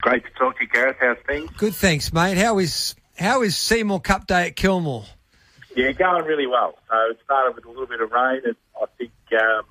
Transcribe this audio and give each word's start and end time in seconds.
Great 0.00 0.24
to 0.24 0.30
talk 0.38 0.56
to 0.56 0.64
you, 0.64 0.68
Gareth. 0.68 0.96
How's 1.00 1.18
things? 1.26 1.50
Good, 1.56 1.74
thanks, 1.74 2.12
mate. 2.12 2.38
How 2.38 2.58
is 2.58 2.94
how 3.18 3.42
is 3.42 3.56
Seymour 3.56 4.00
Cup 4.00 4.26
Day 4.26 4.46
at 4.46 4.56
Kilmore? 4.56 5.04
Yeah, 5.76 5.92
going 5.92 6.24
really 6.24 6.46
well. 6.46 6.74
So 6.88 6.96
it 7.10 7.18
started 7.24 7.54
with 7.54 7.64
a 7.66 7.68
little 7.68 7.86
bit 7.86 8.00
of 8.00 8.10
rain, 8.10 8.40
and 8.44 8.56
I 8.80 8.86
think 8.98 9.12
um, 9.32 9.62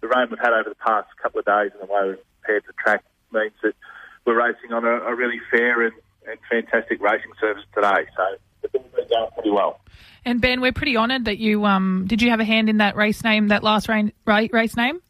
the 0.00 0.08
rain 0.08 0.28
we've 0.30 0.38
had 0.38 0.52
over 0.52 0.68
the 0.68 0.74
past 0.74 1.08
couple 1.22 1.40
of 1.40 1.46
days 1.46 1.70
and 1.78 1.88
the 1.88 1.92
way 1.92 2.08
we've 2.08 2.18
prepared 2.40 2.64
the 2.66 2.72
track 2.82 3.04
means 3.32 3.52
that 3.62 3.74
we're 4.24 4.38
racing 4.38 4.72
on 4.72 4.84
a, 4.84 5.02
a 5.02 5.14
really 5.14 5.40
fair 5.50 5.82
and, 5.82 5.92
and 6.26 6.38
fantastic 6.50 7.00
racing 7.00 7.32
service 7.40 7.64
today. 7.74 8.06
So 8.16 8.24
it's 8.62 8.72
been 8.72 8.82
going 9.08 9.30
pretty 9.34 9.50
well. 9.50 9.80
And 10.24 10.40
Ben, 10.40 10.60
we're 10.60 10.72
pretty 10.72 10.96
honoured 10.96 11.26
that 11.26 11.38
you 11.38 11.64
um, 11.64 12.04
did 12.06 12.22
you 12.22 12.30
have 12.30 12.40
a 12.40 12.44
hand 12.44 12.68
in 12.68 12.78
that 12.78 12.96
race 12.96 13.22
name, 13.22 13.48
that 13.48 13.62
last 13.62 13.88
rain, 13.88 14.12
race 14.26 14.76
name? 14.76 15.00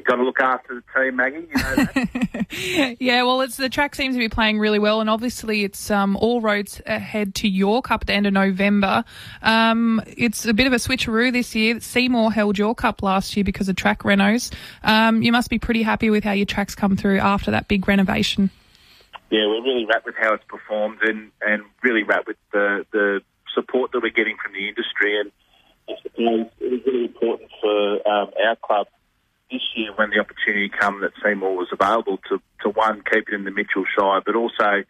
You've 0.00 0.06
got 0.06 0.16
to 0.16 0.22
look 0.22 0.40
after 0.40 0.76
the 0.76 0.98
team, 0.98 1.16
Maggie. 1.16 1.46
You 1.50 1.62
know 1.62 1.74
that. 1.74 2.96
yeah, 3.00 3.22
well, 3.22 3.42
it's 3.42 3.58
the 3.58 3.68
track 3.68 3.94
seems 3.94 4.14
to 4.14 4.18
be 4.18 4.30
playing 4.30 4.58
really 4.58 4.78
well, 4.78 5.02
and 5.02 5.10
obviously 5.10 5.62
it's 5.62 5.90
um, 5.90 6.16
all 6.16 6.40
roads 6.40 6.80
ahead 6.86 7.34
to 7.34 7.48
York 7.48 7.90
up 7.90 8.00
at 8.00 8.06
the 8.06 8.14
end 8.14 8.26
of 8.26 8.32
November. 8.32 9.04
Um, 9.42 10.00
it's 10.06 10.46
a 10.46 10.54
bit 10.54 10.66
of 10.66 10.72
a 10.72 10.76
switcheroo 10.76 11.34
this 11.34 11.54
year. 11.54 11.80
Seymour 11.80 12.32
held 12.32 12.56
your 12.56 12.74
cup 12.74 13.02
last 13.02 13.36
year 13.36 13.44
because 13.44 13.68
of 13.68 13.76
track 13.76 14.00
renos. 14.04 14.50
Um, 14.82 15.22
you 15.22 15.32
must 15.32 15.50
be 15.50 15.58
pretty 15.58 15.82
happy 15.82 16.08
with 16.08 16.24
how 16.24 16.32
your 16.32 16.46
tracks 16.46 16.74
come 16.74 16.96
through 16.96 17.18
after 17.18 17.50
that 17.50 17.68
big 17.68 17.86
renovation. 17.86 18.48
Yeah, 19.28 19.48
we're 19.48 19.62
really 19.62 19.84
rapt 19.84 20.06
with 20.06 20.14
how 20.18 20.32
it's 20.32 20.44
performed, 20.48 21.00
and, 21.02 21.30
and 21.42 21.62
really 21.82 22.04
rapt 22.04 22.26
with 22.26 22.38
the 22.54 22.86
the 22.90 23.20
support 23.54 23.92
that 23.92 24.00
we're 24.02 24.08
getting 24.08 24.38
from 24.42 24.54
the 24.54 24.66
industry. 24.66 25.20
And 25.20 25.30
it 25.88 26.12
was 26.16 26.46
really 26.58 27.04
important 27.04 27.50
for 27.60 28.08
um, 28.08 28.30
our 28.46 28.56
club 28.56 28.86
this 29.50 29.62
year 29.74 29.92
when 29.94 30.10
the 30.10 30.20
opportunity 30.40 30.70
come 30.70 31.00
that 31.00 31.12
Seymour 31.22 31.56
was 31.56 31.68
available 31.72 32.18
to, 32.28 32.40
to 32.62 32.70
one, 32.70 33.02
keep 33.10 33.28
it 33.28 33.34
in 33.34 33.44
the 33.44 33.50
Mitchell 33.50 33.84
Shire, 33.96 34.20
but 34.24 34.34
also 34.34 34.84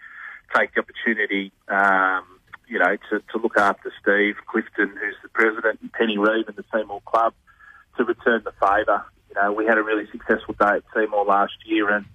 take 0.54 0.74
the 0.74 0.80
opportunity, 0.80 1.52
um, 1.68 2.24
you 2.68 2.78
know, 2.78 2.96
to, 3.10 3.20
to 3.32 3.38
look 3.38 3.56
after 3.58 3.92
Steve 4.00 4.36
Clifton, 4.46 4.88
who's 4.88 5.16
the 5.22 5.28
president, 5.28 5.80
and 5.80 5.92
Penny 5.92 6.18
Reeve 6.18 6.48
and 6.48 6.56
the 6.56 6.64
Seymour 6.72 7.02
Club 7.04 7.34
to 7.96 8.04
return 8.04 8.42
the 8.44 8.52
favour. 8.52 9.04
You 9.28 9.40
know, 9.40 9.52
we 9.52 9.66
had 9.66 9.78
a 9.78 9.82
really 9.82 10.06
successful 10.10 10.54
day 10.58 10.76
at 10.76 10.82
Seymour 10.94 11.24
last 11.24 11.54
year, 11.64 11.90
and 11.90 12.06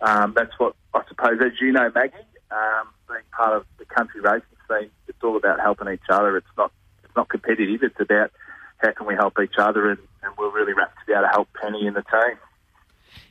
um, 0.00 0.32
that's 0.36 0.52
what 0.58 0.74
I 0.94 1.02
suppose, 1.08 1.38
as 1.40 1.60
you 1.60 1.72
know, 1.72 1.90
Maggie, 1.94 2.14
um, 2.50 2.88
being 3.08 3.20
part 3.36 3.56
of 3.56 3.66
the 3.78 3.84
country 3.84 4.20
racing 4.20 4.46
scene, 4.68 4.90
it's 5.08 5.18
all 5.22 5.36
about 5.36 5.60
helping 5.60 5.88
each 5.88 6.08
other. 6.08 6.36
It's 6.36 6.46
not 6.56 6.72
it's 7.02 7.14
not 7.16 7.28
competitive. 7.28 7.82
It's 7.82 8.00
about 8.00 8.30
how 8.78 8.92
can 8.92 9.06
we 9.06 9.14
help 9.14 9.38
each 9.42 9.58
other, 9.58 9.90
and, 9.90 9.98
and 10.22 10.32
we're 10.38 10.50
really 10.50 10.72
rapt 10.72 10.96
to 11.00 11.06
be 11.06 11.12
able 11.12 11.22
to 11.22 11.28
help 11.28 11.48
Penny 11.60 11.86
and 11.86 11.96
the 11.96 12.02
team. 12.02 12.38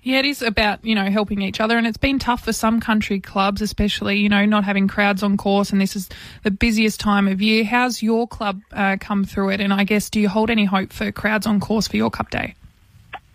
Yeah, 0.02 0.20
it 0.20 0.26
is 0.26 0.42
about, 0.42 0.84
you 0.84 0.96
know, 0.96 1.10
helping 1.10 1.42
each 1.42 1.62
other. 1.62 1.78
And 1.78 1.88
it's 1.88 1.98
been 1.98 2.20
tough 2.20 2.44
for 2.44 2.54
some 2.54 2.80
country 2.80 3.20
clubs, 3.20 3.62
especially, 3.62 4.18
you 4.18 4.30
know, 4.30 4.46
not 4.46 4.64
having 4.66 4.88
crowds 4.88 5.24
on 5.24 5.38
course. 5.38 5.72
And 5.72 5.80
this 5.80 5.96
is 5.96 6.10
the 6.44 6.52
busiest 6.52 7.00
time 7.00 7.28
of 7.28 7.42
year. 7.42 7.64
How's 7.64 8.04
your 8.04 8.28
club 8.28 8.62
uh, 8.72 8.98
come 9.00 9.24
through 9.24 9.52
it? 9.52 9.62
And 9.62 9.74
I 9.74 9.86
guess, 9.86 10.10
do 10.10 10.20
you 10.20 10.28
hold 10.28 10.50
any 10.50 10.66
hope 10.66 10.92
for 10.92 11.12
crowds 11.12 11.48
on 11.48 11.60
course 11.60 11.88
for 11.88 11.98
your 11.98 12.10
Cup 12.10 12.30
Day? 12.30 12.56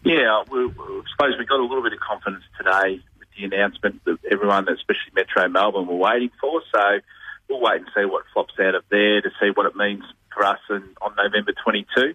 Yeah, 0.04 0.44
we, 0.50 0.66
we 0.66 1.02
suppose 1.10 1.38
we 1.38 1.44
got 1.46 1.60
a 1.60 1.62
little 1.62 1.82
bit 1.82 1.92
of 1.92 2.00
confidence 2.00 2.44
today 2.56 3.00
with 3.18 3.28
the 3.36 3.44
announcement 3.44 4.04
that 4.04 4.18
everyone, 4.30 4.68
especially 4.68 5.12
Metro 5.14 5.48
Melbourne, 5.48 5.86
were 5.86 5.96
waiting 5.96 6.30
for. 6.40 6.62
So 6.72 7.00
we'll 7.48 7.60
wait 7.60 7.80
and 7.80 7.90
see 7.96 8.04
what 8.04 8.24
flops 8.32 8.54
out 8.60 8.74
of 8.74 8.84
there 8.90 9.20
to 9.20 9.30
see 9.40 9.50
what 9.54 9.66
it 9.66 9.74
means 9.74 10.04
for 10.34 10.44
us 10.44 10.60
in, 10.70 10.84
on 11.00 11.14
November 11.16 11.52
22. 11.64 12.14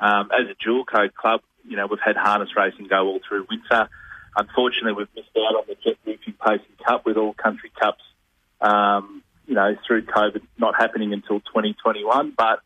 Um, 0.00 0.30
as 0.32 0.48
a 0.50 0.54
dual 0.62 0.84
code 0.84 1.14
club, 1.14 1.40
you 1.72 1.78
know, 1.78 1.86
we've 1.86 2.04
had 2.04 2.16
harness 2.16 2.50
racing 2.54 2.86
go 2.86 3.06
all 3.06 3.20
through 3.26 3.46
winter. 3.48 3.88
Unfortunately, 4.36 4.92
we've 4.92 5.08
missed 5.16 5.34
out 5.34 5.56
on 5.56 5.64
the 5.66 5.74
Jet 5.82 5.96
Roofing 6.04 6.34
Pacing 6.34 6.76
Cup 6.86 7.06
with 7.06 7.16
all 7.16 7.32
country 7.32 7.72
cups, 7.80 8.02
um, 8.60 9.22
you 9.46 9.54
know, 9.54 9.74
through 9.86 10.02
COVID 10.04 10.42
not 10.58 10.74
happening 10.76 11.14
until 11.14 11.40
2021. 11.40 12.34
But 12.36 12.60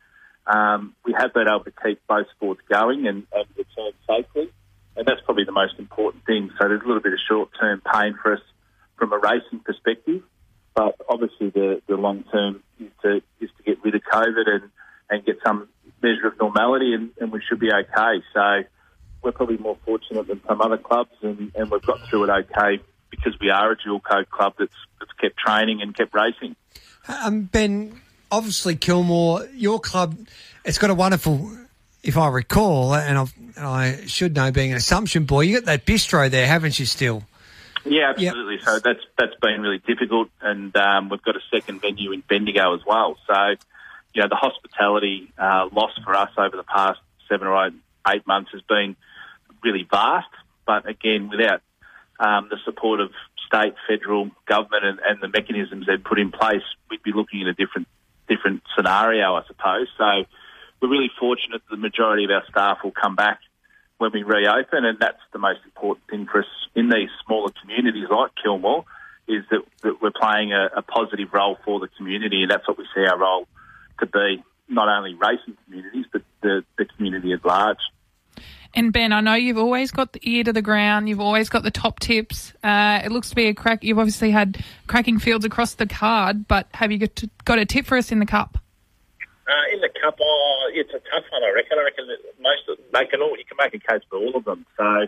um, 0.45 0.97
we 1.05 1.15
have 1.17 1.33
been 1.33 1.47
able 1.47 1.63
to 1.63 1.73
keep 1.85 2.01
both 2.09 2.27
sports 2.35 2.63
going 2.69 3.07
and, 3.07 3.29
and 3.33 3.47
return 3.57 3.93
safely. 4.09 4.51
And 4.97 5.07
that's 5.07 5.21
probably 5.25 5.45
the 5.45 5.53
most 5.53 5.79
important 5.79 6.25
thing. 6.25 6.51
So 6.59 6.67
there's 6.67 6.83
a 6.83 6.87
little 6.87 7.03
bit 7.03 7.13
of 7.13 7.21
short-term 7.29 7.83
pain 7.95 8.19
for 8.21 8.33
us 8.33 8.43
from 8.97 9.13
a 9.13 9.19
racing 9.19 9.61
perspective. 9.65 10.23
But 10.75 10.97
obviously, 11.09 11.51
the, 11.51 11.81
the 11.87 11.95
long 11.95 12.25
term 12.33 12.65
is 12.81 12.91
to 13.03 13.23
is 13.41 13.51
to 13.57 13.63
get 13.65 13.85
rid 13.85 13.95
of 13.95 14.03
COVID 14.03 14.49
and, 14.49 14.71
and 15.09 15.25
get 15.25 15.37
some 15.47 15.69
measure 16.03 16.27
of 16.27 16.39
normality, 16.41 16.93
and, 16.93 17.11
and 17.21 17.31
we 17.31 17.41
should 17.49 17.61
be 17.61 17.71
okay. 17.73 18.23
So 18.35 18.65
we're 19.27 19.33
probably 19.33 19.59
more 19.59 19.77
fortunate 19.85 20.29
than 20.29 20.41
some 20.47 20.63
other 20.63 20.79
clubs, 20.79 21.11
and, 21.21 21.53
and 21.55 21.71
we've 21.71 21.83
got 21.83 22.01
through 22.09 22.25
it 22.25 22.31
okay 22.31 22.81
because 23.11 23.39
we 23.41 23.51
are 23.51 23.73
a 23.73 23.77
dual 23.77 24.01
code 24.01 24.31
club 24.31 24.55
that's 24.59 24.73
that's 24.99 25.13
kept 25.21 25.37
training 25.37 25.83
and 25.83 25.95
kept 25.95 26.15
racing. 26.15 26.57
Um, 27.09 27.43
ben, 27.43 28.01
obviously 28.31 28.77
Kilmore, 28.77 29.47
your 29.53 29.81
club, 29.81 30.17
it's 30.65 30.79
got 30.79 30.91
a 30.91 30.95
wonderful. 30.95 31.51
If 32.03 32.17
I 32.17 32.29
recall, 32.29 32.95
and, 32.95 33.19
I've, 33.19 33.35
and 33.57 33.67
I 33.67 34.07
should 34.07 34.37
know, 34.37 34.53
being 34.53 34.71
an 34.71 34.77
Assumption 34.77 35.25
boy, 35.25 35.41
you 35.41 35.57
got 35.57 35.65
that 35.65 35.85
bistro 35.85 36.31
there, 36.31 36.47
haven't 36.47 36.79
you? 36.79 36.87
Still. 36.87 37.25
Yeah, 37.85 38.11
absolutely. 38.11 38.55
Yep. 38.55 38.63
So 38.65 38.79
that's 38.79 39.01
that's 39.19 39.35
been 39.43 39.61
really 39.61 39.79
difficult, 39.79 40.29
and 40.41 40.75
um, 40.77 41.09
we've 41.09 41.23
got 41.23 41.35
a 41.35 41.41
second 41.53 41.81
venue 41.81 42.13
in 42.13 42.21
Bendigo 42.21 42.75
as 42.75 42.81
well. 42.87 43.17
So, 43.27 43.35
you 44.15 44.23
know, 44.23 44.29
the 44.29 44.37
hospitality 44.37 45.33
uh, 45.37 45.69
loss 45.73 45.99
for 46.05 46.15
us 46.15 46.31
over 46.39 46.57
the 46.57 46.63
past 46.63 47.01
seven 47.29 47.49
or 47.49 47.67
eight, 47.67 47.75
eight 48.09 48.27
months 48.27 48.53
has 48.53 48.63
been 48.63 48.95
really 49.67 49.87
vast. 49.91 50.29
But 50.67 50.89
again, 50.89 51.29
without 51.29 51.61
um, 52.19 52.49
the 52.51 52.57
support 52.65 53.01
of 53.01 53.11
state, 53.47 53.75
federal 53.89 54.31
government, 54.47 54.85
and, 54.85 54.99
and 55.07 55.21
the 55.21 55.29
mechanisms 55.29 55.87
they've 55.87 56.03
put 56.03 56.19
in 56.19 56.33
place, 56.33 56.63
we'd 56.91 57.03
be 57.03 57.13
looking 57.13 57.43
at 57.43 57.49
a 57.49 57.55
different 57.55 57.89
different 58.29 58.63
scenario, 58.75 59.35
I 59.35 59.43
suppose. 59.47 59.89
So, 59.99 60.25
we're 60.81 60.91
really 60.91 61.11
fortunate 61.19 61.63
that 61.69 61.77
the 61.77 61.81
majority 61.81 62.25
of 62.25 62.31
our 62.31 62.43
staff 62.51 62.79
will 62.83 62.93
come 62.93 63.15
back 63.15 63.41
when 63.99 64.11
we 64.13 64.23
reopen, 64.23 64.85
and 64.85 64.99
that's 64.99 65.23
the 65.33 65.39
most 65.39 65.61
important 65.65 66.07
thing 66.09 66.27
for 66.27 66.41
us 66.41 66.47
in 66.75 66.89
these 66.89 67.09
smaller 67.25 67.51
communities 67.63 68.09
like 68.11 68.33
Kilmore, 68.43 68.85
is 69.27 69.43
that, 69.51 69.63
that 69.83 70.03
we're 70.03 70.11
playing 70.11 70.53
a, 70.53 70.69
a, 70.77 70.83
positive 70.83 71.33
role 71.33 71.57
for 71.65 71.81
the 71.81 71.89
community, 71.97 72.43
and 72.43 72.51
that's 72.51 72.67
what 72.69 72.79
we 72.79 72.87
see 72.95 73.05
our 73.07 73.19
role 73.19 73.49
to 74.01 74.07
be, 74.07 74.43
not 74.69 74.89
only 74.89 75.15
racing 75.15 75.57
communities, 75.65 76.05
but 76.13 76.23
the, 76.43 76.63
the 76.79 76.85
community 76.85 77.33
at 77.33 77.45
large. 77.45 77.79
And 78.75 78.93
Ben, 78.93 79.13
I 79.13 79.21
know 79.21 79.35
you've 79.35 79.59
always 79.59 79.91
got 79.91 80.13
the 80.13 80.21
ear 80.23 80.45
to 80.45 80.53
the 80.53 80.63
ground. 80.63 81.09
You've 81.09 81.21
always 81.21 81.49
got 81.49 81.63
the 81.63 81.71
top 81.71 82.01
tips. 82.01 82.53
Uh, 82.63 83.01
it 83.05 83.11
looks 83.13 83.31
to 83.31 83.37
be 83.37 83.47
a 83.47 83.55
crack. 83.55 83.83
You've 83.83 83.99
obviously 83.99 84.31
had 84.31 84.65
cracking 84.87 85.19
fields 85.19 85.45
across 85.45 85.75
the 85.75 85.87
card, 85.87 86.47
but 86.47 86.69
have 86.75 86.93
you 86.93 86.99
got, 86.99 87.17
to, 87.17 87.31
got 87.45 87.59
a 87.59 87.65
tip 87.65 87.87
for 87.87 87.97
us 87.97 88.13
in 88.13 88.19
the 88.19 88.27
cup? 88.27 88.59
Uh, 89.49 89.75
in 89.75 89.81
the 89.81 89.89
cup, 90.03 90.19
oh, 90.21 90.71
it's 90.75 90.91
a 90.91 90.99
tough 90.99 91.25
one. 91.31 91.45
I 91.45 91.53
reckon. 91.55 91.79
I 91.79 91.85
reckon 91.85 92.07
most 92.41 92.69
of, 92.69 92.79
they 92.93 93.07
can 93.07 93.23
all. 93.23 93.37
You 93.39 93.45
can 93.45 93.57
make 93.61 93.75
a 93.75 93.79
case 93.79 94.03
for 94.11 94.19
all 94.19 94.37
of 94.37 94.45
them. 94.45 94.67
So 94.77 95.07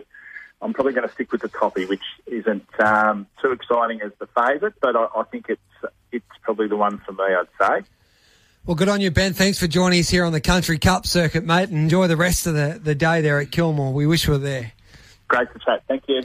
I'm 0.61 0.73
probably 0.73 0.93
going 0.93 1.07
to 1.07 1.13
stick 1.13 1.31
with 1.31 1.41
the 1.41 1.49
toppy, 1.49 1.85
which 1.85 2.03
isn't 2.27 2.67
um, 2.79 3.27
too 3.41 3.51
exciting 3.51 4.01
as 4.01 4.11
the 4.19 4.27
favourite, 4.27 4.75
but 4.81 4.95
I, 4.95 5.07
I, 5.15 5.23
think 5.23 5.47
it's 5.49 5.91
it's 6.11 6.25
probably 6.41 6.67
the 6.67 6.77
one 6.77 6.99
for 6.99 7.11
me. 7.11 7.23
I'd 7.23 7.47
say. 7.59 7.87
Well, 8.65 8.75
good 8.75 8.89
on 8.89 9.01
you, 9.01 9.09
Ben. 9.09 9.33
Thanks 9.33 9.57
for 9.57 9.67
joining 9.67 9.99
us 9.99 10.09
here 10.09 10.25
on 10.25 10.31
the 10.31 10.41
Country 10.41 10.77
Cup 10.77 11.07
circuit, 11.07 11.43
mate. 11.43 11.69
And 11.69 11.77
enjoy 11.77 12.07
the 12.07 12.17
rest 12.17 12.45
of 12.45 12.53
the, 12.53 12.79
the 12.81 12.93
day 12.93 13.21
there 13.21 13.39
at 13.39 13.51
Kilmore. 13.51 13.93
We 13.93 14.05
wish 14.05 14.27
we 14.27 14.33
were 14.33 14.37
there. 14.37 14.73
Great 15.27 15.51
to 15.53 15.59
chat. 15.59 15.83
Thank 15.87 16.03
you. 16.07 16.21